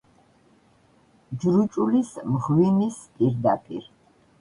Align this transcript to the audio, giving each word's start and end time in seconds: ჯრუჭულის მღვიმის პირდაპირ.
ჯრუჭულის 1.45 2.11
მღვიმის 2.33 3.01
პირდაპირ. 3.15 3.91